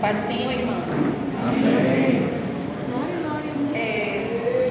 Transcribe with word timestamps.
Pai 0.00 0.12
do 0.12 0.20
Senhor, 0.20 0.52
irmãos. 0.52 1.22
É, 3.74 4.70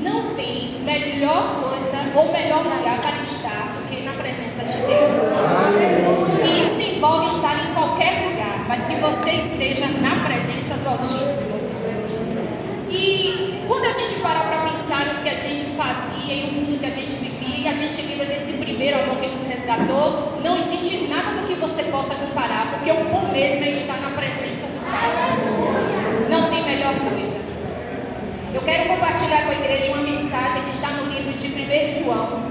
não 0.00 0.34
tem 0.34 0.80
melhor 0.84 1.60
coisa 1.60 1.98
ou 2.14 2.32
melhor 2.32 2.62
lugar 2.62 3.00
para 3.00 3.18
estar 3.22 3.74
do 3.74 3.88
que 3.88 4.02
na 4.04 4.12
presença 4.12 4.64
de 4.64 4.78
Deus. 4.78 5.18
E 6.44 6.62
isso 6.62 6.96
envolve 6.96 7.26
estar 7.26 7.58
em 7.58 7.74
qualquer 7.74 8.28
lugar, 8.28 8.66
mas 8.68 8.84
que 8.86 8.94
você 8.94 9.30
esteja 9.32 9.86
na 10.00 10.24
presença 10.24 10.74
do 10.74 10.88
Altíssimo. 10.88 11.58
E 12.88 13.64
quando 13.66 13.84
a 13.84 13.90
gente 13.90 14.20
parar 14.20 14.46
para 14.48 14.70
pensar 14.70 15.06
no 15.06 15.22
que 15.22 15.28
a 15.28 15.34
gente 15.34 15.64
fazia 15.76 16.34
e 16.34 16.48
o 16.48 16.52
mundo 16.52 16.78
que 16.78 16.86
a 16.86 16.90
gente 16.90 17.14
vivia, 17.16 17.70
a 17.70 17.74
gente 17.74 18.00
lembra 18.02 18.26
desse 18.26 18.52
primeiro 18.78 19.02
amor 19.02 19.16
que 19.16 19.26
nos 19.26 19.42
resgatou, 19.42 20.38
não 20.40 20.56
existe 20.56 21.08
nada 21.08 21.40
do 21.40 21.48
que 21.48 21.54
você 21.54 21.82
possa 21.82 22.14
comparar, 22.14 22.70
porque 22.70 22.92
o 22.92 23.04
bom 23.06 23.28
mesmo 23.32 23.64
é 23.64 23.70
estar 23.70 24.00
na 24.00 24.10
presença 24.10 24.68
do 24.68 24.88
Pai. 24.88 25.10
Não 26.30 26.48
tem 26.48 26.64
melhor 26.64 26.94
coisa. 26.94 27.36
Eu 28.54 28.62
quero 28.62 28.88
compartilhar 28.88 29.46
com 29.46 29.50
a 29.50 29.54
igreja 29.54 29.92
uma 29.92 30.02
mensagem 30.02 30.62
que 30.62 30.70
está 30.70 30.90
no 30.90 31.12
livro 31.12 31.32
de 31.32 31.48
1 31.48 32.04
João. 32.04 32.42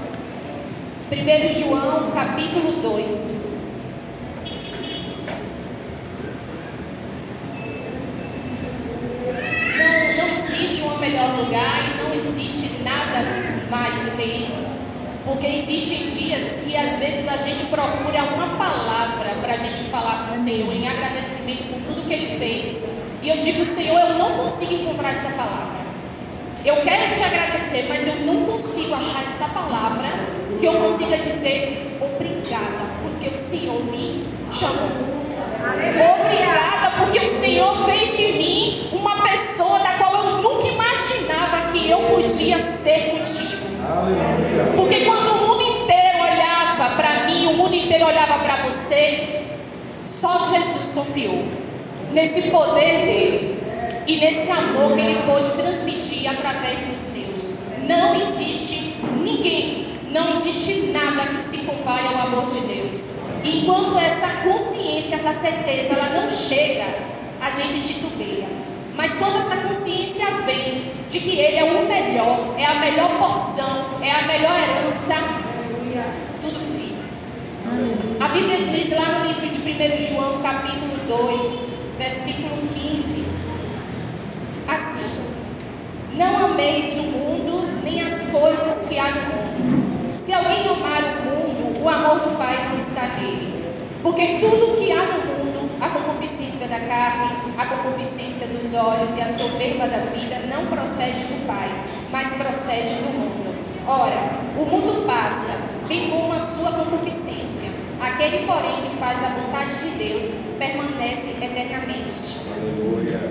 1 1.10 1.60
João, 1.60 2.10
capítulo 2.10 2.72
2. 2.82 3.40
Não, 9.78 10.26
não 10.26 10.36
existe 10.36 10.82
um 10.82 10.98
melhor 10.98 11.38
lugar 11.38 11.84
e 11.88 12.02
não 12.02 12.14
existe 12.14 12.82
nada 12.82 13.24
mais 13.70 14.02
do 14.02 14.10
que 14.10 14.24
isso. 14.24 14.78
Porque 15.28 15.46
às 15.46 15.68
vezes 17.68 17.78
a 17.78 17.86
gente 17.86 17.90
procura 17.98 18.22
uma 18.24 18.56
palavra 18.56 19.34
para 19.40 19.54
a 19.54 19.56
gente 19.56 19.82
falar 19.90 20.26
com 20.26 20.30
o 20.30 20.42
Senhor 20.42 20.72
em 20.72 20.88
agradecimento 20.88 21.64
por 21.64 21.80
tudo 21.82 22.06
que 22.06 22.14
Ele 22.14 22.38
fez. 22.38 22.94
E 23.22 23.28
eu 23.28 23.36
digo, 23.36 23.64
Senhor, 23.64 23.98
eu 23.98 24.14
não 24.14 24.38
consigo 24.38 24.74
encontrar 24.74 25.10
essa 25.10 25.30
palavra. 25.30 25.78
Eu 26.64 26.76
quero 26.76 27.14
te 27.14 27.22
agradecer, 27.22 27.86
mas 27.88 28.06
eu 28.06 28.16
não 28.16 28.44
consigo 28.44 28.94
achar 28.94 29.22
essa 29.22 29.48
palavra 29.48 30.08
que 30.58 30.66
eu 30.66 30.74
consiga 30.74 31.18
dizer 31.18 31.96
obrigada, 32.00 32.86
porque 33.02 33.28
o 33.28 33.38
Senhor 33.38 33.84
me 33.84 34.26
chamou. 34.52 35.18
Obrigada, 35.58 36.90
porque 36.98 37.20
o 37.20 37.26
Senhor 37.26 37.84
fez 37.84 38.16
de 38.16 38.32
mim 38.32 38.88
uma 38.92 39.22
pessoa 39.22 39.78
da 39.80 39.94
qual 39.94 40.14
eu 40.16 40.42
nunca 40.42 40.66
imaginava 40.66 41.72
que 41.72 41.90
eu 41.90 41.98
podia 42.00 42.58
ser 42.58 43.10
contigo. 43.10 43.58
Porque 44.76 45.04
inteiro 47.98 48.06
olhava 48.06 48.38
para 48.38 48.62
você, 48.62 49.42
só 50.04 50.38
Jesus 50.50 50.92
confiou 50.94 51.44
nesse 52.12 52.42
poder 52.42 53.04
dele 53.04 53.58
e 54.06 54.16
nesse 54.16 54.50
amor 54.50 54.94
que 54.94 55.00
ele 55.00 55.22
pôde 55.26 55.50
transmitir 55.50 56.30
através 56.30 56.80
dos 56.80 56.96
seus. 56.96 57.58
Não 57.86 58.14
existe 58.14 58.94
ninguém, 59.20 59.98
não 60.10 60.30
existe 60.30 60.90
nada 60.92 61.26
que 61.26 61.42
se 61.42 61.58
compare 61.58 62.06
ao 62.06 62.26
amor 62.26 62.46
de 62.46 62.60
Deus. 62.60 63.14
E 63.42 63.60
enquanto 63.60 63.98
essa 63.98 64.28
consciência, 64.44 65.16
essa 65.16 65.32
certeza, 65.32 65.94
ela 65.94 66.20
não 66.20 66.30
chega, 66.30 66.84
a 67.40 67.50
gente 67.50 67.80
titubeia. 67.80 68.46
Mas 68.96 69.14
quando 69.16 69.38
essa 69.38 69.56
consciência 69.56 70.26
vem 70.44 70.92
de 71.08 71.20
que 71.20 71.38
Ele 71.38 71.56
é 71.56 71.64
o 71.64 71.86
melhor, 71.86 72.54
é 72.56 72.64
a 72.64 72.74
melhor 72.74 73.18
porção, 73.18 73.86
é 74.02 74.10
a 74.10 74.22
melhor 74.22 74.52
herança. 74.58 75.37
A 78.20 78.26
Bíblia 78.26 78.64
diz 78.64 78.90
lá 78.90 79.20
no 79.20 79.28
livro 79.28 79.48
de 79.48 79.58
1 79.60 80.08
João, 80.08 80.42
capítulo 80.42 80.96
2, 81.06 81.78
versículo 81.98 82.66
15, 82.74 83.24
assim: 84.66 85.20
Não 86.14 86.46
ameis 86.46 86.98
o 86.98 87.02
mundo, 87.02 87.80
nem 87.84 88.02
as 88.02 88.22
coisas 88.22 88.88
que 88.88 88.98
há 88.98 89.12
no 89.12 89.20
mundo. 89.20 90.16
Se 90.16 90.34
alguém 90.34 90.66
amar 90.66 91.00
o 91.00 91.30
mundo, 91.30 91.80
o 91.80 91.88
amor 91.88 92.28
do 92.28 92.36
Pai 92.36 92.68
não 92.68 92.78
está 92.80 93.06
nele. 93.20 93.64
Porque 94.02 94.40
tudo 94.40 94.76
que 94.76 94.90
há 94.90 95.04
no 95.04 95.24
mundo, 95.24 95.70
a 95.80 95.88
concupiscência 95.88 96.66
da 96.66 96.80
carne, 96.80 97.52
a 97.56 97.66
concupiscência 97.66 98.48
dos 98.48 98.74
olhos 98.74 99.16
e 99.16 99.20
a 99.20 99.28
soberba 99.28 99.86
da 99.86 99.98
vida, 100.10 100.40
não 100.52 100.66
procede 100.66 101.20
do 101.20 101.46
Pai, 101.46 101.70
mas 102.10 102.34
procede 102.34 102.94
do 102.94 103.16
mundo. 103.16 103.54
Ora, 103.86 104.40
o 104.56 104.64
mundo 104.68 105.06
passa, 105.06 105.56
bem 105.86 106.10
como 106.10 106.32
a 106.32 106.40
sua 106.40 106.72
concupiscência. 106.72 107.87
Aquele, 108.00 108.46
porém, 108.46 108.82
que 108.82 108.96
faz 108.98 109.24
a 109.24 109.28
vontade 109.28 109.74
de 109.76 109.90
Deus, 109.98 110.34
permanece 110.58 111.44
eternamente. 111.44 112.40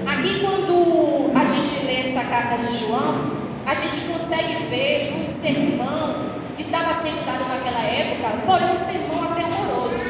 Aqui, 0.05 0.39
quando 0.41 1.31
a 1.33 1.45
gente 1.45 1.85
lê 1.85 2.01
essa 2.01 2.23
carta 2.25 2.57
de 2.57 2.77
João, 2.77 3.37
a 3.65 3.73
gente 3.73 4.01
consegue 4.11 4.65
ver 4.69 5.15
um 5.21 5.25
sermão 5.25 6.37
que 6.55 6.61
estava 6.61 6.93
sendo 6.93 7.25
dado 7.25 7.47
naquela 7.47 7.81
época, 7.81 8.29
porém 8.45 8.71
um 8.71 8.75
sermão 8.75 9.31
até 9.31 9.43
amoroso. 9.43 10.05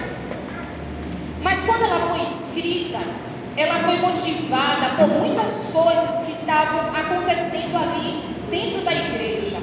Mas 1.41 1.63
quando 1.63 1.83
ela 1.83 2.07
foi 2.09 2.23
escrita, 2.23 2.99
ela 3.55 3.79
foi 3.79 3.97
motivada 3.97 4.95
por 4.95 5.07
muitas 5.07 5.69
coisas 5.71 6.25
que 6.25 6.31
estavam 6.31 6.95
acontecendo 6.95 7.75
ali 7.75 8.23
dentro 8.49 8.81
da 8.85 8.93
igreja. 8.93 9.57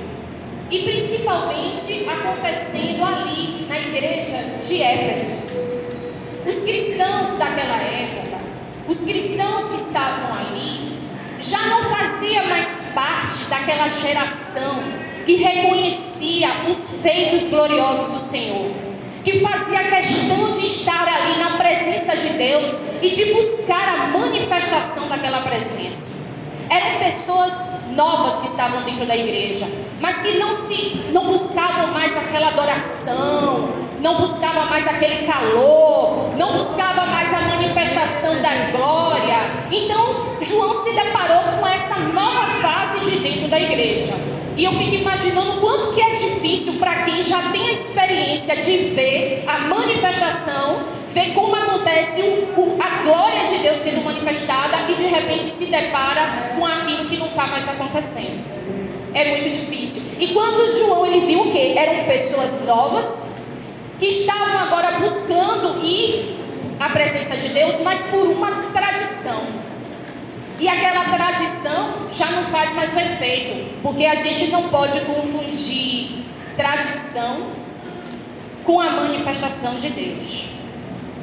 E 0.71 0.83
principalmente 0.83 2.09
acontecendo 2.09 3.05
ali 3.05 3.64
na 3.75 3.81
igreja 3.81 4.37
de 4.65 4.81
Éfesos. 4.81 5.59
Os 6.47 6.63
cristãos 6.63 7.37
daquela 7.37 7.83
época, 7.83 8.39
os 8.87 9.01
cristãos 9.01 9.69
que 9.71 9.77
estavam 9.77 10.33
ali, 10.33 11.01
já 11.41 11.67
não 11.67 11.91
faziam 11.91 12.47
mais 12.47 12.69
parte 12.95 13.47
daquela 13.51 13.89
geração 13.89 14.81
que 15.27 15.35
reconhecia 15.35 16.49
os 16.71 17.01
feitos 17.03 17.51
gloriosos 17.51 18.15
do 18.15 18.21
Senhor, 18.21 18.71
que 19.25 19.41
fazia 19.41 19.91
questão 19.91 20.53
de 20.53 20.67
estar 20.67 21.09
ali 21.09 21.39
na 21.39 21.57
presença 21.57 22.17
de 22.17 22.29
Deus 22.29 22.93
e 23.03 23.11
de 23.11 23.33
buscar 23.33 23.89
a 23.89 24.07
manifestação 24.07 25.09
daquela 25.09 25.41
presença. 25.41 26.15
Pessoas 27.05 27.81
novas 27.95 28.41
que 28.41 28.47
estavam 28.47 28.81
dentro 28.81 29.05
da 29.05 29.15
igreja, 29.15 29.69
mas 30.01 30.23
que 30.23 30.39
não 30.39 30.55
se 30.55 31.03
não 31.13 31.27
buscavam 31.27 31.89
mais 31.89 32.17
aquela 32.17 32.49
adoração, 32.49 33.69
não 34.01 34.17
buscava 34.23 34.65
mais 34.65 34.87
aquele 34.87 35.27
calor, 35.27 36.35
não 36.39 36.55
buscava 36.55 37.05
mais 37.05 37.31
a 37.31 37.41
manifestação 37.41 38.41
da 38.41 38.71
glória. 38.75 39.37
Então, 39.71 40.35
João 40.41 40.83
se 40.83 40.93
deparou 40.93 41.59
com 41.59 41.67
essa 41.67 41.97
nova 41.99 42.47
fase 42.63 43.01
de 43.11 43.19
dentro 43.19 43.49
da 43.49 43.61
igreja. 43.61 44.15
E 44.57 44.65
eu 44.65 44.73
fico 44.73 44.95
imaginando 44.95 45.61
quanto 45.61 45.93
que 45.93 46.01
é 46.01 46.13
difícil 46.13 46.79
para 46.79 47.03
quem 47.03 47.23
já 47.23 47.51
tem 47.51 47.69
a 47.69 47.73
experiência 47.73 48.57
de 48.57 48.79
ver 48.95 49.45
a 49.47 49.59
manifestação, 49.59 50.81
ver 51.15 51.33
como 51.33 51.55
acontece 51.55 52.21
a 52.81 53.03
glória 53.05 53.47
de 53.47 53.59
Deus 53.59 53.77
sendo 53.77 54.05
manifestada 54.05 54.91
e 54.91 54.95
de 54.95 55.05
repente 55.05 55.45
se 55.45 55.67
depara 55.67 56.53
com 56.57 56.67
aquilo 56.67 57.09
que 57.09 57.17
não 57.17 57.29
está 57.29 57.47
mais 57.47 57.69
acontecendo. 57.69 58.43
É 59.15 59.31
muito 59.31 59.49
difícil. 59.49 60.03
E 60.19 60.35
quando 60.35 60.67
João 60.77 61.07
ele 61.07 61.25
viu 61.25 61.43
o 61.43 61.53
que? 61.53 61.79
Eram 61.79 62.05
pessoas 62.05 62.65
novas 62.67 63.33
que 64.01 64.07
estavam 64.07 64.59
agora 64.59 64.99
buscando 64.99 65.87
ir 65.87 66.37
à 66.81 66.89
presença 66.89 67.37
de 67.37 67.49
Deus, 67.51 67.77
mas 67.85 68.03
por 68.09 68.27
uma 68.27 68.51
tradição. 68.73 69.47
E 70.59 70.69
aquela 70.69 71.05
tradição 71.05 72.09
já 72.11 72.27
não 72.27 72.45
faz 72.47 72.75
mais 72.75 72.93
o 72.93 72.99
efeito, 72.99 73.81
porque 73.83 74.05
a 74.05 74.17
gente 74.17 74.49
não 74.49 74.65
pode 74.69 75.01
confundir 75.03 76.25
tradição 76.57 77.51
com 78.65 78.81
a 78.81 78.91
manifestação 78.91 79.77
de 79.77 79.91
Deus. 79.91 80.54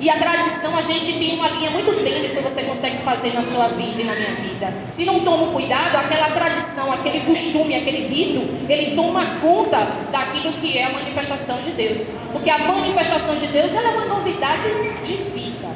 E 0.02 0.10
a 0.10 0.18
tradição, 0.18 0.76
a 0.76 0.82
gente 0.82 1.14
tem 1.20 1.36
uma 1.36 1.48
linha 1.50 1.70
muito 1.70 2.04
tênue 2.04 2.30
que 2.30 2.42
você 2.42 2.64
consegue 2.64 2.98
fazer 3.04 3.36
na 3.36 3.44
sua 3.44 3.68
vida 3.68 4.02
e 4.02 4.04
na 4.04 4.16
minha 4.16 4.32
vida. 4.32 4.74
Se 4.90 5.06
não 5.06 5.20
toma 5.20 5.54
cuidado, 5.54 5.96
aquela 5.96 6.32
tradição, 6.32 6.92
aquele 6.92 7.20
costume, 7.20 7.76
aquele 7.76 8.08
rito, 8.08 8.42
ele 8.68 8.96
toma 8.96 9.36
conta 9.40 9.78
daquilo 10.12 10.54
que 10.54 10.76
é 10.76 10.86
a 10.86 10.90
manifestação 10.90 11.62
de 11.62 11.70
Deus. 11.74 12.14
Porque 12.32 12.50
a 12.50 12.58
manifestação 12.58 13.36
de 13.36 13.46
Deus 13.46 13.76
ela 13.76 13.90
é 13.90 13.92
uma 13.92 14.06
novidade 14.06 14.64
de 15.04 15.14
vida. 15.18 15.70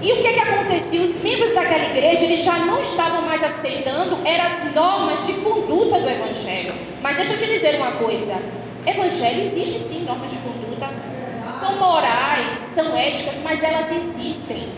E 0.00 0.12
o 0.12 0.22
que, 0.22 0.32
que 0.32 0.40
acontecia? 0.40 1.00
Os 1.00 1.20
membros 1.20 1.52
daquela 1.52 1.84
igreja 1.84 2.26
eles 2.26 2.44
já 2.44 2.58
não 2.58 2.80
estavam 2.80 3.22
mais 3.22 3.42
aceitando 3.42 4.18
eram 4.24 4.44
as 4.44 4.72
normas 4.72 5.26
de 5.26 5.32
conduta 5.32 5.98
do 5.98 6.08
Evangelho. 6.08 6.74
Mas 7.02 7.16
deixa 7.16 7.32
eu 7.32 7.38
te 7.38 7.46
dizer 7.46 7.74
uma 7.74 7.90
coisa: 7.92 8.40
Evangelho 8.86 9.42
existe 9.42 9.80
sim 9.80 10.04
normas 10.04 10.30
de 10.30 10.36
conduta. 10.36 10.55
São 11.66 11.78
morais, 11.78 12.58
são 12.58 12.96
éticas, 12.96 13.34
mas 13.42 13.60
elas 13.60 13.90
existem. 13.90 14.68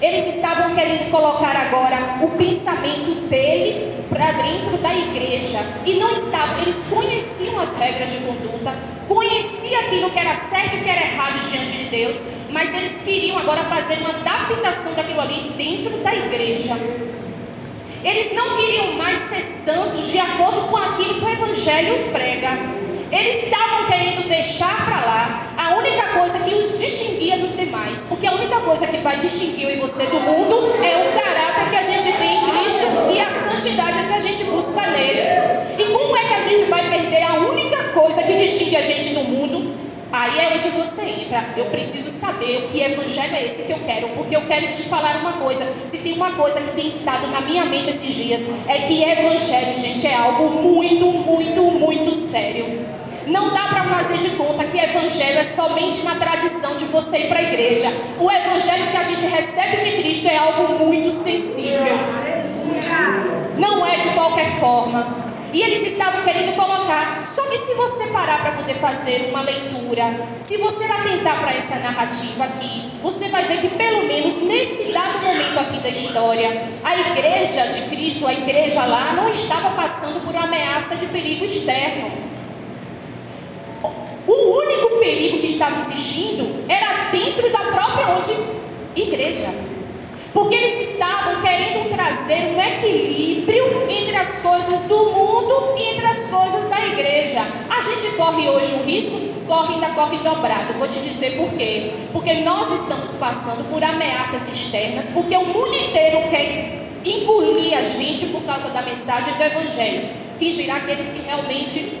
Eles 0.00 0.26
estavam 0.26 0.74
querendo 0.74 1.08
colocar 1.08 1.54
agora 1.54 2.18
o 2.20 2.30
pensamento 2.30 3.28
dele 3.28 3.92
para 4.10 4.32
dentro 4.32 4.76
da 4.78 4.92
igreja. 4.92 5.60
E 5.86 5.94
não 5.94 6.10
estavam, 6.12 6.58
eles 6.58 6.74
conheciam 6.90 7.60
as 7.60 7.78
regras 7.78 8.10
de 8.10 8.18
conduta, 8.18 8.74
conheciam 9.06 9.82
aquilo 9.82 10.10
que 10.10 10.18
era 10.18 10.34
certo 10.34 10.78
e 10.78 10.80
que 10.80 10.90
era 10.90 11.06
errado 11.06 11.48
diante 11.48 11.76
de 11.76 11.84
Deus, 11.84 12.32
mas 12.50 12.74
eles 12.74 13.04
queriam 13.04 13.38
agora 13.38 13.62
fazer 13.62 13.98
uma 13.98 14.10
adaptação 14.10 14.94
daquilo 14.94 15.20
ali 15.20 15.52
dentro 15.56 15.96
da 15.98 16.12
igreja. 16.12 16.76
Eles 18.02 18.34
não 18.34 18.56
queriam 18.56 18.94
mais 18.94 19.16
ser 19.16 19.42
santos 19.42 20.10
de 20.10 20.18
acordo 20.18 20.62
com 20.62 20.76
aquilo 20.76 21.20
que 21.20 21.24
o 21.24 21.28
Evangelho 21.28 22.10
prega. 22.12 22.81
Eles 23.12 23.44
estavam 23.44 23.88
querendo 23.88 24.26
deixar 24.26 24.86
para 24.86 25.04
lá 25.04 25.54
a 25.58 25.76
única 25.76 26.18
coisa 26.18 26.38
que 26.38 26.54
os 26.54 26.78
distinguia 26.78 27.36
dos 27.36 27.54
demais. 27.54 28.06
Porque 28.08 28.26
a 28.26 28.32
única 28.32 28.58
coisa 28.60 28.86
que 28.86 28.96
vai 28.96 29.18
distinguir 29.18 29.68
eu 29.68 29.76
e 29.76 29.76
você 29.76 30.06
do 30.06 30.18
mundo 30.18 30.72
é 30.82 30.96
o 30.96 31.20
caráter 31.20 31.68
que 31.68 31.76
a 31.76 31.82
gente 31.82 32.10
tem 32.16 32.38
em 32.38 32.50
Cristo 32.50 32.86
e 33.14 33.20
a 33.20 33.28
santidade 33.28 34.06
que 34.08 34.14
a 34.14 34.20
gente 34.20 34.44
busca 34.44 34.80
nele. 34.86 35.20
E 35.78 35.84
como 35.92 36.16
é 36.16 36.24
que 36.26 36.34
a 36.34 36.40
gente 36.40 36.70
vai 36.70 36.88
perder 36.88 37.22
a 37.22 37.34
única 37.34 37.84
coisa 37.92 38.22
que 38.22 38.34
distingue 38.34 38.76
a 38.76 38.82
gente 38.82 39.12
do 39.12 39.24
mundo? 39.24 39.82
Aí 40.10 40.40
é 40.40 40.54
onde 40.54 40.68
você 40.68 41.02
entra. 41.02 41.54
Eu 41.56 41.66
preciso 41.66 42.10
saber 42.10 42.64
o 42.64 42.68
que 42.68 42.82
evangelho 42.82 43.34
é 43.34 43.46
esse 43.46 43.66
que 43.66 43.72
eu 43.72 43.78
quero, 43.78 44.08
porque 44.10 44.36
eu 44.36 44.42
quero 44.42 44.68
te 44.68 44.82
falar 44.82 45.16
uma 45.20 45.34
coisa. 45.34 45.70
Se 45.86 45.98
tem 45.98 46.14
uma 46.14 46.32
coisa 46.32 46.60
que 46.60 46.72
tem 46.72 46.88
estado 46.88 47.26
na 47.28 47.40
minha 47.42 47.64
mente 47.64 47.90
esses 47.90 48.14
dias, 48.14 48.40
é 48.68 48.78
que 48.86 49.02
evangelho, 49.02 49.76
gente, 49.78 50.06
é 50.06 50.14
algo 50.14 50.50
muito, 50.50 51.06
muito, 51.06 51.62
muito 51.62 52.14
sério. 52.14 53.01
Não 53.26 53.52
dá 53.52 53.68
para 53.68 53.84
fazer 53.84 54.18
de 54.18 54.30
conta 54.30 54.64
que 54.64 54.78
evangelho 54.78 55.38
é 55.38 55.44
somente 55.44 56.02
na 56.02 56.16
tradição 56.16 56.76
de 56.76 56.84
você 56.86 57.18
ir 57.18 57.28
para 57.28 57.38
a 57.38 57.42
igreja. 57.42 57.92
O 58.18 58.30
evangelho 58.30 58.90
que 58.90 58.96
a 58.96 59.02
gente 59.02 59.24
recebe 59.26 59.76
de 59.78 60.02
Cristo 60.02 60.28
é 60.28 60.36
algo 60.36 60.84
muito 60.84 61.10
sensível. 61.10 61.98
Não 63.58 63.86
é 63.86 63.96
de 63.96 64.08
qualquer 64.08 64.58
forma. 64.58 65.22
E 65.52 65.60
eles 65.60 65.86
estavam 65.86 66.22
querendo 66.22 66.56
colocar. 66.56 67.24
Só 67.26 67.42
que 67.42 67.58
se 67.58 67.74
você 67.74 68.06
parar 68.06 68.40
para 68.40 68.52
poder 68.52 68.74
fazer 68.76 69.28
uma 69.28 69.42
leitura, 69.42 70.26
se 70.40 70.56
você 70.56 70.84
atentar 70.84 71.40
para 71.40 71.54
essa 71.54 71.76
narrativa 71.76 72.44
aqui, 72.44 72.90
você 73.02 73.28
vai 73.28 73.44
ver 73.44 73.60
que 73.60 73.68
pelo 73.68 74.06
menos 74.06 74.42
nesse 74.42 74.92
dado 74.92 75.22
momento 75.22 75.60
aqui 75.60 75.78
da 75.78 75.90
história, 75.90 76.70
a 76.82 76.96
igreja 76.96 77.66
de 77.66 77.82
Cristo, 77.82 78.26
a 78.26 78.32
igreja 78.32 78.84
lá, 78.86 79.12
não 79.12 79.28
estava 79.28 79.70
passando 79.70 80.24
por 80.24 80.34
ameaça 80.34 80.96
de 80.96 81.06
perigo 81.06 81.44
externo. 81.44 82.31
Perigo 85.02 85.38
que 85.40 85.46
estava 85.46 85.80
existindo 85.80 86.62
era 86.68 87.10
dentro 87.10 87.50
da 87.50 87.58
própria 87.58 88.10
onde? 88.10 88.30
Igreja. 88.94 89.52
Porque 90.32 90.54
eles 90.54 90.92
estavam 90.92 91.42
querendo 91.42 91.90
trazer 91.90 92.54
um 92.54 92.60
equilíbrio 92.60 93.90
entre 93.90 94.14
as 94.14 94.36
coisas 94.36 94.78
do 94.82 95.06
mundo 95.06 95.74
e 95.76 95.88
entre 95.88 96.06
as 96.06 96.28
coisas 96.28 96.68
da 96.68 96.86
igreja. 96.86 97.44
A 97.68 97.80
gente 97.80 98.14
corre 98.16 98.48
hoje 98.48 98.72
um 98.74 98.84
risco, 98.84 99.18
corre 99.44 99.74
ainda 99.74 99.88
corre 99.88 100.18
dobrado. 100.18 100.74
Vou 100.74 100.86
te 100.86 101.00
dizer 101.00 101.36
por 101.36 101.50
quê. 101.54 101.94
Porque 102.12 102.34
nós 102.34 102.70
estamos 102.70 103.10
passando 103.14 103.68
por 103.68 103.82
ameaças 103.82 104.48
externas, 104.52 105.06
porque 105.12 105.36
o 105.36 105.46
mundo 105.46 105.74
inteiro 105.74 106.28
quer 106.30 106.90
engolir 107.04 107.76
a 107.76 107.82
gente 107.82 108.26
por 108.26 108.42
causa 108.44 108.68
da 108.68 108.82
mensagem 108.82 109.34
do 109.34 109.42
Evangelho. 109.42 110.10
Que 110.38 110.50
dirá 110.50 110.76
aqueles 110.76 111.08
que 111.08 111.22
realmente 111.22 111.98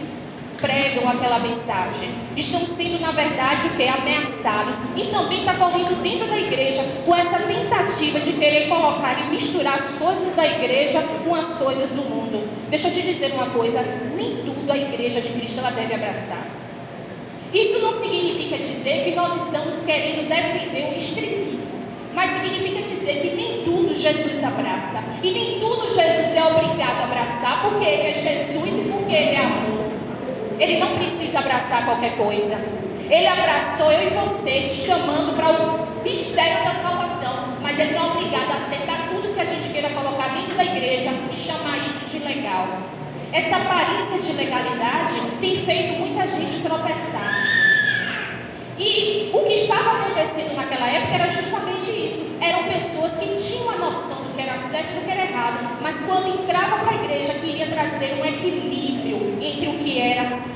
pregam 0.60 1.08
aquela 1.08 1.40
mensagem. 1.40 2.21
Estão 2.36 2.64
sendo, 2.64 2.98
na 2.98 3.10
verdade, 3.10 3.66
o 3.66 3.70
que? 3.70 3.86
Ameaçados. 3.86 4.78
E 4.96 5.08
também 5.10 5.40
está 5.40 5.54
correndo 5.54 6.02
dentro 6.02 6.26
da 6.26 6.38
igreja 6.38 6.82
com 7.04 7.14
essa 7.14 7.38
tentativa 7.40 8.20
de 8.20 8.32
querer 8.32 8.68
colocar 8.68 9.20
e 9.20 9.30
misturar 9.30 9.74
as 9.74 9.90
coisas 9.98 10.34
da 10.34 10.46
igreja 10.46 11.02
com 11.24 11.34
as 11.34 11.54
coisas 11.54 11.90
do 11.90 12.02
mundo. 12.02 12.48
Deixa 12.70 12.88
eu 12.88 12.92
te 12.92 13.02
dizer 13.02 13.32
uma 13.32 13.50
coisa: 13.50 13.82
nem 14.16 14.36
tudo 14.44 14.72
a 14.72 14.78
igreja 14.78 15.20
de 15.20 15.28
Cristo 15.28 15.58
ela 15.58 15.70
deve 15.70 15.94
abraçar. 15.94 16.46
Isso 17.52 17.80
não 17.80 17.92
significa 17.92 18.56
dizer 18.56 19.04
que 19.04 19.14
nós 19.14 19.44
estamos 19.44 19.82
querendo 19.82 20.26
defender 20.26 20.94
o 20.94 20.96
extremismo. 20.96 21.70
Mas 22.14 22.32
significa 22.32 22.82
dizer 22.82 23.20
que 23.20 23.36
nem 23.36 23.62
tudo 23.62 23.94
Jesus 23.94 24.42
abraça. 24.42 25.04
E 25.22 25.30
nem 25.30 25.60
tudo 25.60 25.86
Jesus 25.86 26.34
é 26.34 26.44
obrigado 26.44 27.00
a 27.00 27.04
abraçar 27.04 27.62
porque 27.62 27.84
Ele 27.84 28.08
é 28.08 28.14
Jesus 28.14 28.54
e 28.54 28.90
porque 28.90 29.14
Ele 29.14 29.36
é 29.36 29.38
amor. 29.38 29.81
Ele 30.62 30.78
não 30.78 30.94
precisa 30.94 31.40
abraçar 31.40 31.84
qualquer 31.84 32.16
coisa. 32.16 32.56
Ele 33.10 33.26
abraçou 33.26 33.90
eu 33.90 34.06
e 34.06 34.10
você, 34.10 34.60
te 34.60 34.86
chamando 34.86 35.34
para 35.34 35.50
o 35.50 36.04
mistério 36.04 36.62
da 36.62 36.70
salvação. 36.70 37.56
Mas 37.60 37.80
ele 37.80 37.94
não 37.94 38.04
é 38.04 38.12
obrigado 38.12 38.52
a 38.52 38.54
aceitar 38.54 39.08
tudo 39.08 39.34
que 39.34 39.40
a 39.40 39.44
gente 39.44 39.72
queira 39.72 39.90
colocar 39.90 40.28
dentro 40.28 40.54
da 40.54 40.64
igreja 40.64 41.10
e 41.32 41.36
chamar 41.36 41.78
isso 41.84 42.04
de 42.06 42.20
legal. 42.20 42.68
Essa 43.32 43.56
aparência 43.56 44.22
de 44.22 44.32
legalidade 44.34 45.20
tem 45.40 45.64
feito 45.64 45.98
muita 45.98 46.28
gente 46.28 46.60
tropeçar. 46.60 47.44
E 48.78 49.30
o 49.32 49.40
que 49.40 49.54
estava 49.54 49.98
acontecendo 49.98 50.54
naquela 50.54 50.86
época 50.86 51.14
era 51.14 51.28
justamente 51.28 51.90
isso. 51.90 52.36
Eram 52.40 52.68
pessoas 52.68 53.16
que 53.16 53.26
tinham 53.34 53.68
a 53.68 53.78
noção 53.78 54.18
do 54.18 54.36
que 54.36 54.40
era 54.40 54.56
certo 54.56 54.92
e 54.92 55.00
do 55.00 55.04
que 55.04 55.10
era 55.10 55.22
errado, 55.22 55.78
mas 55.82 56.00
quando 56.02 56.40
entrava 56.40 56.84
para 56.84 56.92
a 56.92 57.02
igreja 57.02 57.34
queria 57.34 57.66
trazer 57.66 58.14
um 58.20 58.24
equilíbrio 58.24 58.91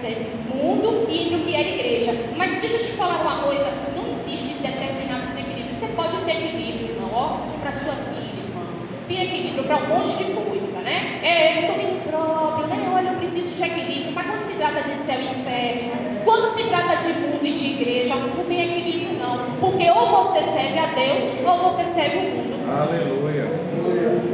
era 0.07 0.37
mundo 0.55 1.07
e 1.09 1.23
entre 1.23 1.37
o 1.37 1.41
que 1.41 1.55
era 1.55 1.69
igreja. 1.69 2.15
Mas 2.37 2.61
deixa 2.61 2.77
eu 2.77 2.83
te 2.83 2.91
falar 2.93 3.21
uma 3.23 3.43
coisa, 3.43 3.71
não 3.97 4.13
existe 4.13 4.55
determinados 4.55 5.37
equilíbrios. 5.37 5.75
Você 5.75 5.87
pode 5.89 6.17
ter 6.19 6.33
equilíbrio, 6.33 6.91
irmão, 6.91 7.11
ó, 7.13 7.61
para 7.61 7.73
sua 7.73 7.93
filha, 7.93 8.43
irmão. 8.45 8.65
Tem 9.09 9.23
equilíbrio 9.23 9.65
para 9.65 9.77
um 9.77 9.89
monte 9.89 10.17
de 10.17 10.25
coisa, 10.25 10.81
né? 10.81 11.21
É, 11.23 11.65
eu 11.65 11.73
domínio 11.73 12.01
próprio, 12.09 12.67
né? 12.69 12.91
Olha, 12.95 13.09
eu 13.09 13.17
preciso 13.17 13.55
de 13.55 13.63
equilíbrio. 13.63 14.13
Mas 14.13 14.27
quando 14.27 14.41
se 14.41 14.55
trata 14.55 14.83
de 14.83 14.97
céu 14.97 15.19
e 15.21 15.41
inferno, 15.41 15.93
quando 16.25 16.49
se 16.49 16.65
trata 16.65 16.97
de 16.97 17.13
mundo 17.13 17.47
e 17.47 17.53
de 17.53 17.67
igreja, 17.67 18.15
não 18.15 18.45
tem 18.45 18.63
equilíbrio 18.63 19.19
não. 19.19 19.57
Porque 19.61 19.91
ou 19.91 20.09
você 20.23 20.43
serve 20.43 20.79
a 20.79 20.87
Deus, 20.87 21.23
ou 21.47 21.59
você 21.71 21.85
serve 21.85 22.19
o 22.19 22.23
mundo. 22.23 22.57
Aleluia. 22.69 23.67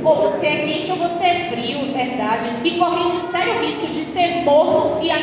Ou 0.04 0.16
você 0.16 0.46
é 0.46 0.56
quente 0.66 0.90
ou 0.90 0.96
você 0.96 1.24
é 1.24 1.48
frio, 1.50 1.92
verdade. 1.92 2.48
E 2.64 2.72
correndo 2.72 3.14
um 3.14 3.20
sério 3.20 3.60
risco 3.60 3.86
de 3.86 4.02
ser 4.02 4.42
morto 4.42 4.81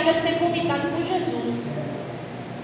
ainda 0.10 0.14
ser 0.14 0.36
vomitado 0.40 0.88
por 0.90 1.04
Jesus. 1.04 1.72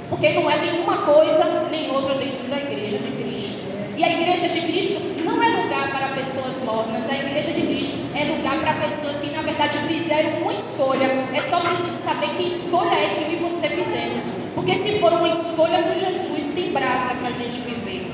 Porque 0.09 0.29
não 0.29 0.49
é 0.49 0.61
nenhuma 0.61 0.97
coisa 0.97 1.67
nem 1.69 1.89
outra 1.91 2.15
dentro 2.15 2.47
da 2.49 2.57
igreja 2.57 2.97
de 2.97 3.11
Cristo. 3.11 3.65
E 3.97 4.03
a 4.03 4.11
igreja 4.11 4.49
de 4.49 4.61
Cristo 4.61 5.01
não 5.23 5.41
é 5.41 5.61
lugar 5.61 5.91
para 5.91 6.07
pessoas 6.09 6.57
mornas. 6.63 7.09
A 7.09 7.15
igreja 7.15 7.51
de 7.51 7.61
Cristo 7.61 7.97
é 8.15 8.23
lugar 8.25 8.59
para 8.59 8.73
pessoas 8.73 9.19
que, 9.19 9.31
na 9.31 9.41
verdade, 9.41 9.77
fizeram 9.87 10.41
uma 10.41 10.53
escolha. 10.53 11.07
É 11.33 11.39
só 11.39 11.59
preciso 11.61 11.95
saber 11.95 12.29
que 12.29 12.45
escolha 12.45 12.93
é 12.93 13.15
que 13.15 13.23
eu 13.23 13.31
e 13.31 13.35
você 13.37 13.69
fizemos. 13.69 14.23
Porque 14.53 14.75
se 14.75 14.99
for 14.99 15.13
uma 15.13 15.29
escolha 15.29 15.83
com 15.83 15.95
Jesus, 15.95 16.53
tem 16.53 16.71
brasa 16.71 17.15
para 17.15 17.29
a 17.29 17.31
gente 17.31 17.57
viver. 17.61 18.11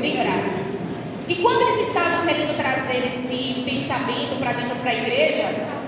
Tem 0.00 0.16
brasa. 0.16 0.62
E 1.28 1.34
quando 1.36 1.62
eles 1.62 1.88
estavam 1.88 2.26
querendo 2.26 2.56
trazer 2.56 3.06
esse 3.08 3.62
pensamento 3.64 4.38
para 4.38 4.52
dentro 4.52 4.76
para 4.76 4.90
a 4.90 4.94
igreja, 4.94 5.81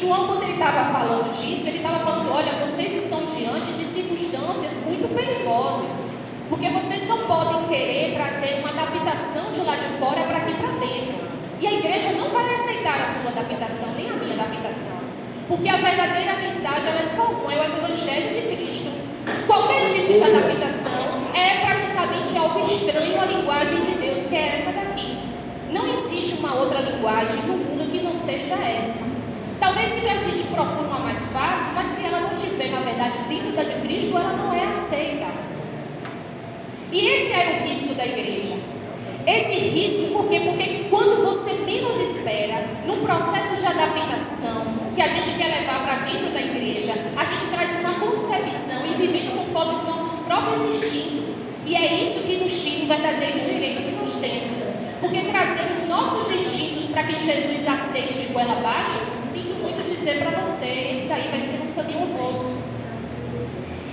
João, 0.00 0.28
quando 0.28 0.44
ele 0.44 0.52
estava 0.52 0.92
falando 0.94 1.30
disso, 1.30 1.68
ele 1.68 1.76
estava 1.76 2.02
falando: 2.02 2.32
olha, 2.32 2.52
vocês 2.66 3.04
estão 3.04 3.26
diante 3.26 3.70
de 3.72 3.84
circunstâncias 3.84 4.72
muito 4.86 5.14
perigosas. 5.14 6.10
Porque 6.48 6.70
vocês 6.70 7.06
não 7.06 7.26
podem 7.26 7.64
querer 7.68 8.14
trazer 8.14 8.60
uma 8.60 8.70
adaptação 8.70 9.52
de 9.52 9.60
lá 9.60 9.76
de 9.76 9.86
fora 9.98 10.22
para 10.22 10.38
aqui 10.38 10.54
para 10.54 10.72
dentro. 10.78 11.14
E 11.60 11.66
a 11.66 11.72
igreja 11.72 12.12
não 12.12 12.30
vai 12.30 12.54
aceitar 12.54 13.02
a 13.02 13.06
sua 13.06 13.30
adaptação, 13.30 13.92
nem 13.94 14.08
a 14.08 14.14
minha 14.14 14.34
adaptação. 14.34 14.96
Porque 15.46 15.68
a 15.68 15.76
verdadeira 15.76 16.36
mensagem 16.38 16.92
é 16.98 17.02
só 17.02 17.24
uma, 17.24 17.52
é 17.52 17.60
o 17.60 17.64
Evangelho 17.64 18.34
de 18.34 18.56
Cristo. 18.56 18.90
Qualquer 19.46 19.84
tipo 19.84 20.14
de 20.14 20.22
adaptação 20.22 21.30
é 21.34 21.60
praticamente 21.66 22.36
algo 22.38 22.58
estranho 22.60 23.20
à 23.20 23.26
linguagem 23.26 23.80
de 23.82 23.92
Deus, 24.00 24.24
que 24.24 24.34
é 24.34 24.54
essa 24.54 24.72
daqui. 24.72 25.18
Não 25.70 25.86
existe 25.92 26.38
uma 26.38 26.54
outra 26.54 26.80
linguagem 26.80 27.36
no 27.42 27.58
mundo 27.58 27.90
que 27.92 28.00
não 28.02 28.14
seja 28.14 28.54
essa. 28.54 28.99
Talvez 29.80 29.98
se 29.98 30.08
a 30.10 30.22
gente 30.22 30.42
procure 30.48 30.86
uma 30.88 30.98
mais 30.98 31.26
fácil, 31.28 31.72
mas 31.74 31.86
se 31.86 32.04
ela 32.04 32.20
não 32.20 32.36
tiver, 32.36 32.68
na 32.68 32.80
verdade, 32.80 33.18
dentro 33.30 33.52
da 33.52 33.62
de 33.62 33.80
Cristo, 33.80 34.14
ela 34.14 34.34
não 34.34 34.52
é 34.52 34.66
aceita. 34.66 35.26
E 36.92 37.08
esse 37.08 37.32
era 37.32 37.62
o 37.62 37.66
risco 37.66 37.94
da 37.94 38.04
igreja. 38.04 38.56
Esse 39.26 39.54
risco, 39.54 40.12
por 40.12 40.28
quê? 40.28 40.40
Porque 40.40 40.84
quando 40.90 41.24
você 41.24 41.54
menos 41.64 41.98
espera, 41.98 42.66
num 42.86 43.02
processo 43.06 43.56
de 43.56 43.64
adaptação 43.64 44.66
que 44.94 45.00
a 45.00 45.08
gente 45.08 45.38
quer 45.38 45.60
levar 45.60 45.82
para 45.82 45.94
dentro 46.00 46.30
da 46.30 46.42
igreja, 46.42 46.92
a 47.16 47.24
gente 47.24 47.46
traz 47.46 47.80
uma 47.80 48.00
concepção 48.00 48.84
e 48.84 48.94
vivendo 49.00 49.46
conforme 49.46 49.76
os 49.76 49.82
nossos 49.84 50.20
próprios 50.26 50.74
instintos. 50.74 51.36
E 51.64 51.74
é 51.74 52.02
isso 52.02 52.20
que 52.24 52.36
nos 52.36 52.62
tira 52.62 52.84
o 52.84 52.86
verdadeiro 52.86 53.40
direito 53.40 53.82
que 53.82 53.96
nós 53.98 54.14
temos. 54.16 54.52
Porque 55.00 55.22
trazemos 55.22 55.88
nossos 55.88 56.30
instintos 56.30 56.84
para 56.88 57.04
que 57.04 57.24
Jesus 57.24 57.66
aceite 57.66 58.18
de 58.18 58.26
goela 58.26 58.58
abaixo, 58.58 58.98
dizer 60.00 60.18
para 60.18 60.30
você, 60.40 60.88
esse 60.90 61.06
daí 61.06 61.28
vai 61.28 61.40
ser 61.40 61.60
um 61.60 61.72
caminho 61.74 62.04
oposto. 62.04 62.62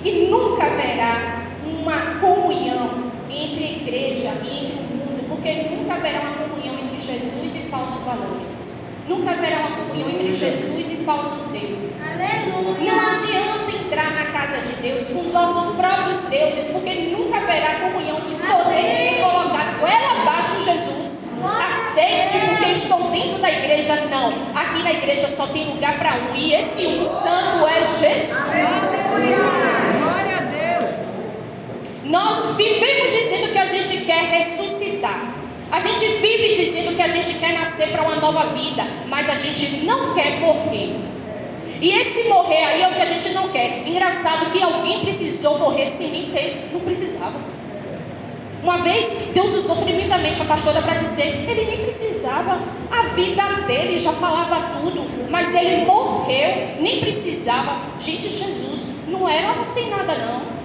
E 0.04 0.30
nunca 0.30 0.66
haverá 0.66 1.44
uma 1.66 2.20
comunhão 2.20 3.12
entre 3.30 3.66
a 3.66 3.72
igreja 3.72 4.32
e 4.42 4.66
entre 4.66 4.78
o 4.78 4.84
mundo, 4.84 5.26
porque 5.28 5.52
nunca 5.70 5.96
haverá 5.96 6.22
uma 6.22 6.48
comunhão 6.48 6.76
entre 6.76 7.00
Jesus 7.00 7.56
e 7.56 7.70
falsos 7.70 8.02
valores. 8.04 8.68
Nunca 9.08 9.32
haverá 9.32 9.60
uma 9.60 9.72
comunhão 9.72 10.10
entre 10.10 10.34
Jesus 10.34 10.92
e 10.92 11.04
falsos 11.04 11.48
deuses. 11.48 12.02
Aleluia. 12.12 12.92
Não 12.92 13.10
adianta 13.10 13.72
entrar 13.72 14.12
na 14.12 14.32
casa 14.32 14.62
de 14.62 14.74
Deus 14.82 15.08
com 15.10 15.26
os 15.26 15.34
nossos 15.34 15.76
próprios 15.76 16.22
deuses, 16.30 16.66
porque 16.72 16.94
nunca 17.12 17.38
haverá 17.38 17.82
comunhão 17.82 18.22
de 18.22 18.32
poder 18.34 19.14
e 19.14 19.22
colocar 19.22 19.58
igreja, 23.88 24.08
não. 24.10 24.34
Aqui 24.54 24.84
na 24.84 24.92
igreja 24.92 25.28
só 25.30 25.48
tem 25.48 25.70
lugar 25.70 25.98
para 25.98 26.16
um. 26.16 26.36
E 26.36 26.54
esse 26.54 26.86
um 26.86 27.06
santo 27.06 27.66
é 27.66 27.82
Jesus. 28.00 28.38
Glória 30.04 30.38
a 30.38 30.42
Deus. 30.42 30.92
Nós 32.04 32.56
vivemos 32.58 33.12
dizendo 33.12 33.52
que 33.52 33.58
a 33.58 33.66
gente 33.66 34.06
quer 34.06 34.24
ressuscitar. 34.24 35.34
A 35.72 35.80
gente 35.80 36.06
vive 36.20 36.54
dizendo 36.54 36.96
que 36.96 37.02
a 37.02 37.08
gente 37.08 37.38
quer 37.38 37.54
nascer 37.54 37.90
para 37.90 38.02
uma 38.04 38.16
nova 38.16 38.54
vida, 38.54 38.88
mas 39.08 39.30
a 39.30 39.36
gente 39.36 39.86
não 39.86 40.14
quer 40.14 40.40
morrer. 40.40 40.96
E 41.80 41.92
esse 41.92 42.24
morrer 42.24 42.64
aí 42.64 42.82
é 42.82 42.90
o 42.90 42.94
que 42.96 43.02
a 43.02 43.06
gente 43.06 43.30
não 43.30 43.50
quer. 43.50 43.84
Engraçado 43.86 44.50
que 44.50 44.62
alguém 44.64 45.02
precisou 45.02 45.60
morrer 45.60 45.88
sem 45.88 46.10
nem 46.10 46.30
ter, 46.30 46.70
não 46.74 46.80
precisava. 46.80 47.57
Uma 48.64 48.80
vez, 48.80 49.30
Deus 49.34 49.54
usou 49.54 49.78
tremendamente 49.78 50.42
a 50.42 50.46
pastora 50.46 50.82
para 50.82 50.96
dizer: 50.96 51.46
ele 51.48 51.66
nem 51.66 51.78
precisava, 51.78 52.60
a 52.92 53.04
vida 53.14 53.44
dele 53.68 54.00
já 54.00 54.12
falava 54.14 54.80
tudo, 54.80 55.06
mas 55.30 55.54
ele 55.54 55.86
morreu, 55.86 56.70
nem 56.80 57.00
precisava. 57.00 57.82
Gente, 58.00 58.30
Jesus 58.30 58.88
não 59.08 59.28
era 59.28 59.64
sem 59.64 59.90
nada, 59.90 60.16
não. 60.16 60.58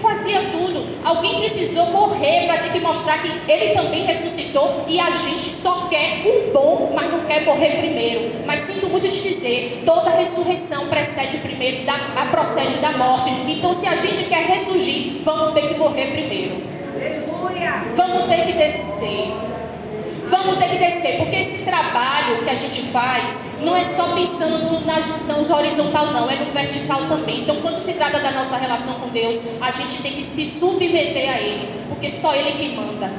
Fazia 0.00 0.40
tudo. 0.50 0.86
Alguém 1.04 1.40
precisou 1.40 1.90
morrer 1.90 2.46
para 2.46 2.62
ter 2.62 2.72
que 2.72 2.80
mostrar 2.80 3.20
que 3.20 3.30
ele 3.46 3.74
também 3.74 4.06
ressuscitou 4.06 4.86
e 4.88 4.98
a 4.98 5.10
gente 5.10 5.50
só 5.50 5.88
quer 5.88 6.22
o 6.24 6.50
bom, 6.52 6.92
mas 6.94 7.12
não 7.12 7.26
quer 7.26 7.44
morrer 7.44 7.76
primeiro. 7.80 8.32
Mas 8.46 8.60
sinto 8.60 8.88
muito 8.88 9.10
te 9.10 9.20
dizer, 9.20 9.82
toda 9.84 10.08
ressurreição 10.08 10.86
precede 10.88 11.36
primeiro, 11.36 11.84
da, 11.84 12.26
procede 12.30 12.78
da 12.78 12.96
morte. 12.96 13.28
Então, 13.46 13.74
se 13.74 13.86
a 13.86 13.94
gente 13.94 14.24
quer 14.24 14.46
ressurgir, 14.46 15.20
vamos 15.22 15.52
ter 15.52 15.68
que 15.68 15.74
morrer 15.74 16.06
primeiro. 16.06 16.79
Vamos 17.96 18.28
ter 18.28 18.46
que 18.46 18.52
descer. 18.52 19.32
Vamos 20.30 20.58
ter 20.58 20.68
que 20.68 20.76
descer, 20.78 21.16
porque 21.16 21.36
esse 21.36 21.64
trabalho 21.64 22.44
que 22.44 22.50
a 22.50 22.54
gente 22.54 22.82
faz 22.92 23.56
não 23.60 23.76
é 23.76 23.82
só 23.82 24.14
pensando 24.14 24.58
no, 24.58 24.86
na, 24.86 25.00
no 25.00 25.56
horizontal, 25.56 26.12
não, 26.12 26.30
é 26.30 26.36
no 26.36 26.52
vertical 26.52 27.06
também. 27.08 27.40
Então, 27.40 27.56
quando 27.56 27.80
se 27.80 27.94
trata 27.94 28.20
da 28.20 28.30
nossa 28.30 28.56
relação 28.56 28.94
com 28.94 29.08
Deus, 29.08 29.36
a 29.60 29.72
gente 29.72 30.00
tem 30.00 30.12
que 30.12 30.22
se 30.22 30.46
submeter 30.46 31.28
a 31.28 31.40
Ele, 31.40 31.68
porque 31.88 32.08
só 32.08 32.32
Ele 32.32 32.50
é 32.50 32.52
quem 32.52 32.76
manda. 32.76 33.10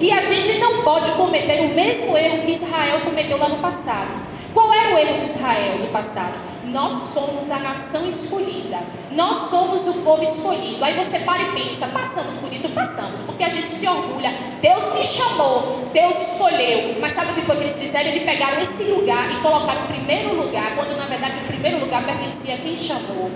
E 0.00 0.10
a 0.10 0.20
gente 0.20 0.58
não 0.58 0.82
pode 0.82 1.10
cometer 1.12 1.60
o 1.60 1.68
mesmo 1.68 2.16
erro 2.18 2.42
que 2.42 2.50
Israel 2.50 3.00
cometeu 3.02 3.38
lá 3.38 3.48
no 3.48 3.58
passado. 3.58 4.10
Qual 4.52 4.72
era 4.74 4.94
o 4.94 4.98
erro 4.98 5.18
de 5.18 5.24
Israel 5.24 5.78
no 5.78 5.86
passado? 5.88 6.34
Nós 6.66 6.92
somos 7.10 7.50
a 7.50 7.58
nação 7.58 8.08
escolhida. 8.08 8.78
Nós 9.12 9.50
somos 9.50 9.86
o 9.86 9.94
povo 10.02 10.22
escolhido. 10.22 10.84
Aí 10.84 10.94
você 10.96 11.20
para 11.20 11.42
e 11.42 11.52
pensa: 11.52 11.86
passamos 11.88 12.34
por 12.34 12.52
isso? 12.52 12.68
Passamos, 12.70 13.20
porque 13.20 13.44
a 13.44 13.48
gente 13.48 13.68
se 13.68 13.86
orgulha. 13.86 14.30
Deus 14.60 14.92
me 14.92 15.04
chamou, 15.04 15.88
Deus 15.92 16.32
escolheu. 16.32 16.96
Mas 17.00 17.12
sabe 17.12 17.32
o 17.32 17.34
que 17.34 17.42
foi 17.42 17.56
que 17.56 17.62
eles 17.62 17.80
fizeram? 17.80 18.10
Eles 18.10 18.24
pegaram 18.24 18.60
esse 18.60 18.84
lugar 18.84 19.30
e 19.32 19.40
colocaram 19.40 19.84
o 19.84 19.86
primeiro 19.86 20.34
lugar, 20.34 20.74
quando 20.74 20.96
na 20.96 21.06
verdade 21.06 21.40
o 21.40 21.44
primeiro 21.44 21.80
lugar 21.80 22.04
pertencia 22.04 22.56
a 22.56 22.58
quem 22.58 22.76
chamou. 22.76 23.30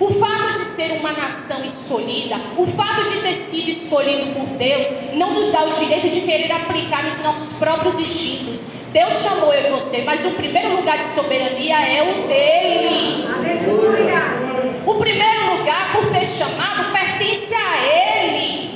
O 0.00 0.14
fato 0.14 0.52
de 0.52 0.64
ser 0.64 0.92
uma 0.92 1.12
nação 1.12 1.62
escolhida, 1.62 2.40
o 2.56 2.66
fato 2.68 3.04
de 3.04 3.20
ter 3.20 3.34
sido 3.34 3.68
escolhido 3.68 4.32
por 4.32 4.46
Deus, 4.56 5.12
não 5.12 5.34
nos 5.34 5.52
dá 5.52 5.64
o 5.64 5.72
direito 5.74 6.08
de 6.08 6.22
querer 6.22 6.50
aplicar 6.50 7.04
nos 7.04 7.18
nossos 7.22 7.58
próprios 7.58 8.00
instintos. 8.00 8.72
Deus 8.94 9.12
chamou 9.22 9.52
eu 9.52 9.68
e 9.68 9.70
você, 9.78 10.00
mas 10.00 10.24
o 10.24 10.30
primeiro 10.30 10.74
lugar 10.74 10.96
de 10.96 11.04
soberania 11.14 11.78
é 11.80 12.02
o 12.02 12.26
dele. 12.26 13.26
Aleluia! 13.26 14.80
O 14.86 14.94
primeiro 14.94 15.58
lugar, 15.58 15.92
por 15.92 16.10
ter 16.10 16.24
chamado, 16.24 16.92
pertence 16.92 17.54
a 17.54 17.86
ele 17.86 18.70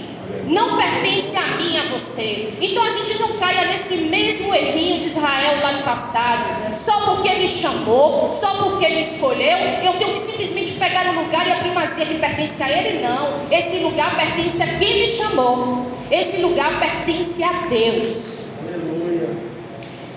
não 0.46 0.76
pertence 0.76 1.36
a 1.36 1.56
mim, 1.56 1.78
a 1.78 1.88
você. 1.92 2.52
Então 2.60 2.84
a 2.84 2.88
gente 2.88 3.18
não 3.34 3.38
caia 3.38 3.66
nesse 3.66 3.96
mesmo 3.96 4.54
errinho 4.54 5.00
de 5.00 5.08
Israel 5.08 5.60
lá 5.60 5.72
no 5.72 5.82
passado. 5.82 6.76
Só 6.76 7.00
porque 7.00 7.34
me 7.34 7.48
chamou, 7.48 8.28
só 8.28 8.54
porque 8.62 8.88
me 8.88 9.00
escolheu, 9.00 9.58
eu 9.82 9.92
tenho 9.94 10.12
que 10.12 10.20
simplesmente 10.20 10.72
pegar 10.72 11.06
o 11.08 11.22
lugar 11.22 11.46
e 11.46 11.52
a 11.52 11.56
primazia 11.56 12.06
que 12.06 12.14
pertence 12.14 12.62
a 12.62 12.70
ele, 12.70 13.02
não. 13.02 13.46
Esse 13.50 13.78
lugar 13.78 14.16
pertence 14.16 14.62
a 14.62 14.78
quem 14.78 15.00
me 15.00 15.06
chamou. 15.06 15.86
Esse 16.10 16.42
lugar 16.42 16.78
pertence 16.78 17.42
a 17.42 17.52
Deus. 17.68 18.44
Aleluia. 18.62 19.30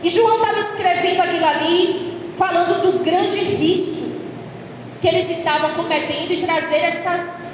E 0.04 0.10
João 0.10 0.38
estava 0.38 0.60
escrevendo 0.60 1.22
aquilo 1.22 1.46
ali, 1.46 2.34
falando 2.38 2.82
do 2.82 3.04
grande 3.04 3.38
risco 3.38 3.98
que 5.02 5.08
eles 5.08 5.30
estavam 5.30 5.76
cometendo 5.76 6.32
e 6.32 6.44
trazer 6.44 6.78
essas 6.78 7.48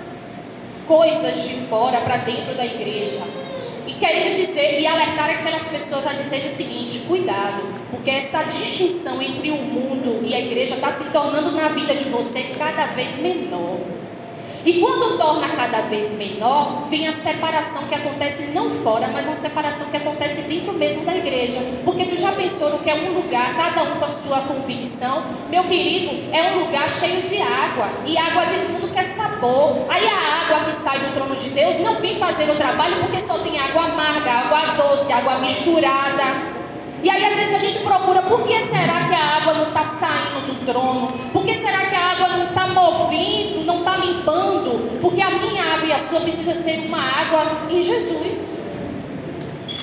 coisas 0.88 1.44
de 1.44 1.56
fora 1.68 2.00
para 2.02 2.18
dentro 2.18 2.56
da 2.56 2.66
igreja. 2.66 3.22
Querendo 4.04 4.36
dizer 4.36 4.82
e 4.82 4.86
alertar 4.86 5.30
aquelas 5.30 5.64
pessoas 5.64 6.06
a 6.06 6.12
dizer 6.12 6.46
o 6.46 6.50
seguinte: 6.50 7.00
cuidado, 7.08 7.64
porque 7.90 8.12
essa 8.12 8.44
distinção 8.44 9.22
entre 9.22 9.50
o 9.50 9.56
mundo 9.56 10.20
e 10.26 10.36
a 10.36 10.42
igreja 10.42 10.76
está 10.76 10.92
se 10.92 11.06
tornando 11.06 11.54
na 11.54 11.70
vida 11.70 11.96
de 11.96 12.04
vocês 12.10 12.54
cada 12.58 12.88
vez 12.88 13.16
menor. 13.16 13.78
E 14.66 14.80
quando 14.80 15.18
torna 15.18 15.50
cada 15.50 15.82
vez 15.82 16.18
menor, 16.18 16.88
vem 16.90 17.06
a 17.06 17.12
separação 17.12 17.84
que 17.88 17.96
acontece 17.96 18.52
não 18.52 18.72
fora, 18.82 19.10
mas 19.12 19.26
uma 19.26 19.36
separação 19.36 19.88
que 19.88 19.98
acontece 19.98 20.42
dentro 20.44 20.72
mesmo 20.72 21.06
da 21.06 21.16
igreja. 21.16 21.60
Porque 21.84 22.06
tu 22.06 22.18
já 22.18 22.32
pensou 22.32 22.70
no 22.70 22.80
que 22.80 22.90
é 22.90 22.96
um 22.96 23.14
lugar, 23.14 23.56
cada 23.58 23.84
um 23.84 24.00
com 24.00 24.06
a 24.06 24.10
sua 24.10 24.40
convicção? 24.42 25.24
Meu 25.50 25.66
querido, 25.66 26.34
é 26.34 26.54
um 26.54 26.66
lugar 26.66 26.90
cheio 26.90 27.24
de 27.24 27.42
água. 27.42 27.90
E 28.06 28.18
água 28.18 28.46
de 28.46 28.56
tudo 28.68 28.92
que 28.92 29.00
é 29.00 29.04
sabor. 29.04 29.86
Aí 29.90 30.08
a 30.08 30.44
água 30.46 30.66
que 30.66 30.76
sai 30.76 31.00
do 31.00 31.14
Deus 31.54 31.80
não 31.80 31.96
vem 32.02 32.18
fazer 32.18 32.50
o 32.50 32.56
trabalho 32.56 32.98
porque 33.02 33.20
só 33.20 33.38
tem 33.40 33.60
água 33.60 33.86
amarga, 33.86 34.32
água 34.32 34.74
doce, 34.76 35.14
água 35.14 35.38
misturada. 35.40 36.54
E 37.04 37.10
aí 37.10 37.26
às 37.26 37.36
vezes 37.36 37.56
a 37.56 37.58
gente 37.60 37.80
procura, 37.80 38.22
por 38.22 38.44
que 38.44 38.60
será 38.62 39.08
que 39.08 39.14
a 39.14 39.38
água 39.38 39.54
não 39.54 39.68
está 39.68 39.84
saindo 39.84 40.48
do 40.48 40.66
trono? 40.66 41.14
Por 41.32 41.44
que 41.46 41.54
será 41.54 41.86
que 41.88 41.96
a 41.96 42.12
água 42.12 42.28
não 42.30 42.46
está 42.46 42.68
movendo, 42.68 43.66
não 43.66 43.80
está 43.80 43.98
limpando? 43.98 45.00
Porque 45.02 45.22
a 45.22 45.30
minha 45.32 45.64
água 45.74 45.86
e 45.86 45.92
a 45.92 46.00
sua 46.00 46.22
precisa 46.22 46.56
ser 46.56 46.80
uma 46.88 47.00
água 47.00 47.68
em 47.70 47.82
Jesus. 47.82 48.60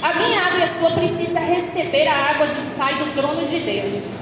A 0.03 0.15
minha 0.15 0.41
água 0.41 0.61
e 0.61 0.63
a 0.63 0.67
sua 0.67 0.91
precisa 0.93 1.41
receber 1.41 2.09
a 2.09 2.31
água 2.31 2.47
que 2.47 2.75
sai 2.75 2.95
do 2.95 3.15
trono 3.15 3.47
de 3.47 3.61
Deus. 3.61 4.15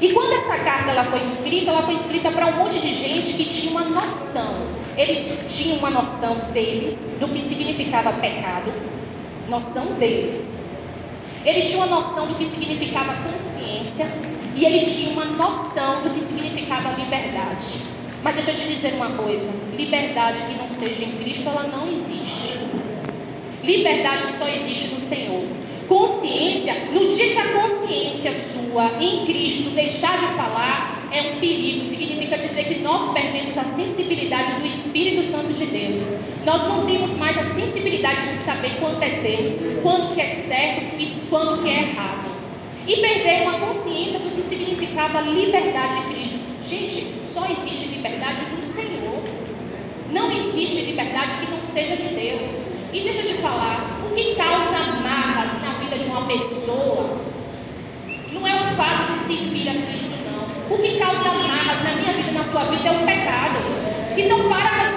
E 0.00 0.12
quando 0.12 0.32
essa 0.32 0.56
carta 0.56 0.90
ela 0.90 1.04
foi 1.04 1.22
escrita, 1.22 1.70
ela 1.70 1.82
foi 1.82 1.94
escrita 1.94 2.30
para 2.30 2.46
um 2.46 2.52
monte 2.52 2.80
de 2.80 2.94
gente 2.94 3.34
que 3.34 3.44
tinha 3.44 3.70
uma 3.70 3.84
noção. 3.84 4.81
Eles 4.96 5.46
tinham 5.48 5.78
uma 5.78 5.90
noção 5.90 6.34
deles 6.52 7.16
do 7.18 7.28
que 7.28 7.40
significava 7.40 8.12
pecado, 8.12 8.72
noção 9.48 9.94
deles. 9.94 10.64
Eles 11.44 11.66
tinham 11.66 11.86
uma 11.86 11.96
noção 11.96 12.26
do 12.26 12.34
que 12.34 12.46
significava 12.46 13.14
consciência 13.30 14.06
e 14.54 14.64
eles 14.64 14.94
tinham 14.94 15.12
uma 15.12 15.24
noção 15.24 16.02
do 16.02 16.10
que 16.10 16.20
significava 16.20 16.90
liberdade. 16.90 17.80
Mas 18.22 18.34
deixa 18.34 18.50
eu 18.52 18.54
te 18.54 18.68
dizer 18.68 18.94
uma 18.94 19.10
coisa: 19.10 19.48
liberdade 19.74 20.42
que 20.42 20.54
não 20.54 20.68
seja 20.68 21.04
em 21.04 21.12
Cristo, 21.12 21.48
ela 21.48 21.64
não 21.64 21.90
existe. 21.90 22.58
Liberdade 23.62 24.26
só 24.26 24.46
existe 24.48 24.88
no 24.88 25.00
Senhor. 25.00 25.44
Consciência, 25.88 26.74
no 26.92 27.08
dia 27.08 27.32
que 27.32 27.38
a 27.38 27.60
consciência 27.60 28.32
sua 28.32 29.02
em 29.02 29.24
Cristo 29.26 29.70
deixar 29.70 30.18
de 30.18 30.26
falar, 30.36 31.01
é 31.12 31.32
um 31.32 31.38
perigo. 31.38 31.84
Significa 31.84 32.38
dizer 32.38 32.64
que 32.64 32.80
nós 32.80 33.12
perdemos 33.12 33.56
a 33.58 33.64
sensibilidade 33.64 34.54
do 34.54 34.66
Espírito 34.66 35.22
Santo 35.30 35.52
de 35.52 35.66
Deus. 35.66 36.00
Nós 36.44 36.62
não 36.66 36.86
temos 36.86 37.16
mais 37.16 37.36
a 37.38 37.42
sensibilidade 37.42 38.28
de 38.28 38.36
saber 38.36 38.76
quando 38.80 39.02
é 39.02 39.20
Deus, 39.20 39.60
quando 39.82 40.14
que 40.14 40.20
é 40.20 40.26
certo 40.26 40.98
e 40.98 41.22
quando 41.28 41.62
que 41.62 41.68
é 41.68 41.82
errado. 41.82 42.32
E 42.86 42.96
perder 42.96 43.42
uma 43.42 43.60
consciência 43.60 44.18
do 44.18 44.34
que 44.34 44.42
significava 44.42 45.20
liberdade 45.20 45.98
em 45.98 46.14
Cristo. 46.14 46.40
Gente, 46.68 47.06
só 47.24 47.46
existe 47.48 47.88
liberdade 47.88 48.42
no 48.56 48.62
Senhor. 48.62 49.22
Não 50.10 50.32
existe 50.32 50.82
liberdade 50.82 51.34
que 51.36 51.50
não 51.50 51.60
seja 51.60 51.96
de 51.96 52.08
Deus. 52.08 52.62
E 52.92 53.00
deixa 53.00 53.22
eu 53.22 53.26
te 53.26 53.34
falar, 53.34 54.00
o 54.04 54.14
que 54.14 54.34
causa 54.34 54.76
amarras 54.76 55.62
na 55.62 55.74
vida 55.74 55.98
de 55.98 56.06
uma 56.06 56.26
pessoa 56.26 57.32
não 58.32 58.48
é 58.48 58.54
o 58.54 58.76
fato 58.76 59.12
de 59.12 59.18
servir 59.18 59.68
a 59.68 59.74
Cristo, 59.86 60.16
não. 60.24 60.41
O 60.70 60.78
que 60.78 60.98
causa 60.98 61.28
amarras 61.28 61.82
na 61.84 61.94
minha 61.96 62.12
vida 62.12 62.30
e 62.30 62.34
na 62.34 62.44
sua 62.44 62.64
vida 62.64 62.88
é 62.88 62.92
o 62.92 63.06
pecado. 63.06 63.58
Então 64.16 64.48
para 64.48 64.68
com 64.68 64.91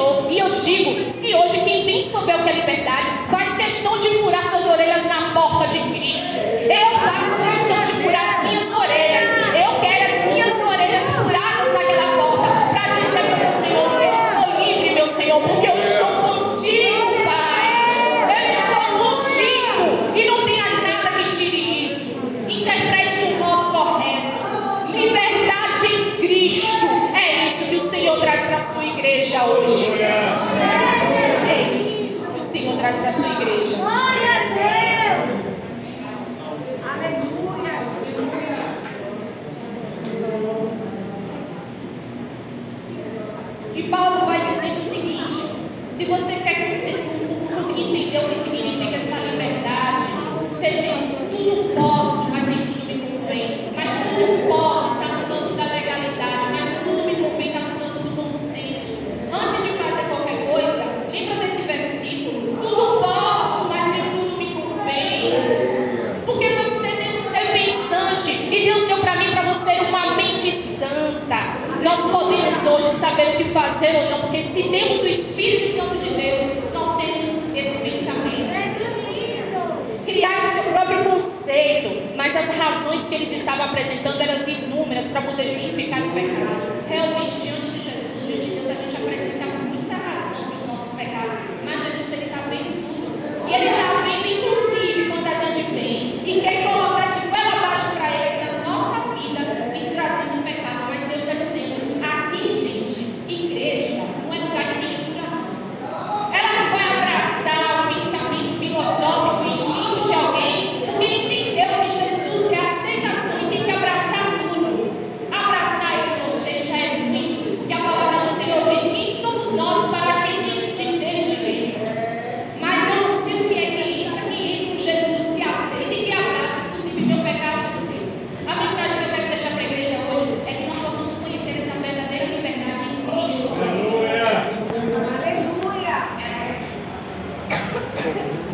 Senhor. 0.00 0.26
E 0.30 0.38
eu 0.38 0.50
digo: 0.52 1.10
se 1.10 1.34
hoje 1.34 1.60
quem 1.64 1.84
bem 1.84 2.00
souber 2.00 2.40
o 2.40 2.42
que 2.42 2.48
é 2.48 2.52
liberdade, 2.52 2.79
E 43.74 43.82
Paulo 43.84 44.26
vai 44.26 44.42
dizer 44.42 44.72
o 44.78 44.82
seguinte: 44.82 45.34
se 45.92 46.04
você 46.04 46.36
quer 46.36 46.64
conseguir 46.64 47.82
entender 47.82 48.24
o 48.24 48.28
que 48.28 48.36
significa 48.36 48.96
essa 48.96 49.16
liberdade, 49.16 50.06
seja 50.58 51.09
ou 73.96 74.10
não, 74.10 74.20
porque 74.20 74.46
se 74.46 74.64
temos 74.64 75.02
o 75.02 75.06
Espírito 75.06 75.76
Santo 75.76 75.96
de 75.98 76.10
Deus, 76.10 76.42
nós 76.72 76.96
temos 77.00 77.30
esse 77.54 77.78
pensamento. 77.78 78.50
Criar 80.04 80.48
o 80.48 80.52
seu 80.52 80.72
próprio 80.72 81.04
conceito, 81.04 82.16
mas 82.16 82.34
as 82.34 82.48
razões 82.56 83.06
que 83.06 83.14
eles 83.14 83.32
estavam 83.32 83.66
apresentando 83.66 84.20
eram 84.20 84.36
inúmeras 84.48 85.08
para 85.08 85.22
poder 85.22 85.46
justificar 85.46 86.00